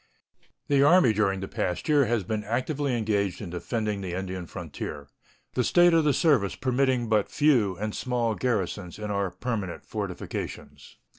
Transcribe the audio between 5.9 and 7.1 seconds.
of the service permitting